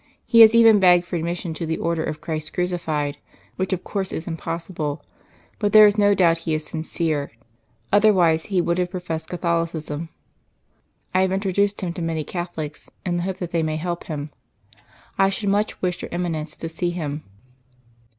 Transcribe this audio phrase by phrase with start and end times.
[0.25, 3.19] He has even begged for admission to the Order of Christ Crucified,
[3.55, 5.05] which of course is impossible.
[5.59, 7.31] But there is no doubt he is sincere;
[7.93, 10.09] otherwise he would have professed Catholicism.
[11.13, 14.31] I have introduced him to many Catholics in the hope that they may help him.
[15.19, 17.23] I should much wish your Eminence to see him."